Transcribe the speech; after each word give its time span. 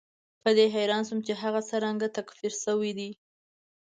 په 0.43 0.49
دې 0.57 0.65
حیران 0.75 1.01
شوم 1.07 1.19
چې 1.27 1.33
هغه 1.41 1.59
څرنګه 1.69 2.07
تکفیر 2.17 2.53
شوی 2.63 2.91
دی. 2.97 3.09